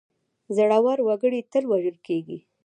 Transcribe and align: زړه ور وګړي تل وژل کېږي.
زړه 0.55 0.77
ور 0.85 0.99
وګړي 1.07 1.39
تل 1.51 1.63
وژل 1.71 1.97
کېږي. 2.07 2.39